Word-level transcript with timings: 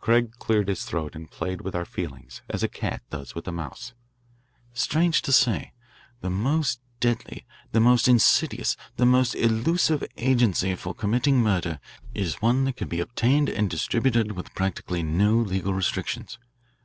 Craig 0.00 0.30
cleared 0.38 0.68
his 0.68 0.84
throat 0.84 1.16
and 1.16 1.28
played 1.28 1.62
with 1.62 1.74
our 1.74 1.84
feelings 1.84 2.40
as 2.48 2.62
a 2.62 2.68
cat 2.68 3.02
does 3.10 3.34
with 3.34 3.48
a 3.48 3.50
mouse. 3.50 3.94
"Strange 4.72 5.22
to 5.22 5.32
say, 5.32 5.72
the 6.20 6.30
most 6.30 6.80
deadly, 7.00 7.44
the 7.72 7.80
most 7.80 8.06
insidious, 8.06 8.76
the 8.94 9.04
most 9.06 9.34
elusive 9.34 10.04
agency 10.16 10.76
for 10.76 10.94
committing 10.94 11.40
murder 11.42 11.80
is 12.14 12.36
one 12.40 12.62
that 12.64 12.76
can 12.76 12.86
be 12.86 13.00
obtained 13.00 13.48
and 13.48 13.68
distributed 13.68 14.30
with 14.36 14.54
practically 14.54 15.02
no 15.02 15.34
legal 15.34 15.74
restrictions. 15.74 16.38